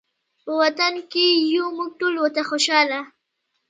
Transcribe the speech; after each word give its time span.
په 0.43 0.51
وطن 0.61 0.93
کې 1.11 1.25
یو 1.55 1.65
موږ 1.77 1.89
ټول 1.99 2.13
ورته 2.17 2.41
خوشحاله 2.49 2.99